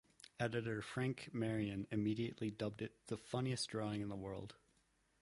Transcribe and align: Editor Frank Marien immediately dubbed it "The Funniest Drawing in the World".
Editor 0.39 0.81
Frank 0.81 1.29
Marien 1.31 1.85
immediately 1.91 2.49
dubbed 2.49 2.81
it 2.81 2.95
"The 3.05 3.17
Funniest 3.17 3.69
Drawing 3.69 4.01
in 4.01 4.09
the 4.09 4.15
World". 4.15 4.55